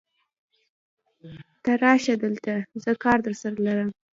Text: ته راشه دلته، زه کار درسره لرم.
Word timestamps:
ته 1.63 1.71
راشه 1.83 2.15
دلته، 2.23 2.53
زه 2.83 2.91
کار 3.03 3.17
درسره 3.25 3.57
لرم. 3.65 3.89